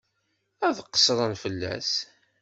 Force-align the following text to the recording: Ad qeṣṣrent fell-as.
Ad 0.67 0.77
qeṣṣrent 0.83 1.41
fell-as. 1.43 1.91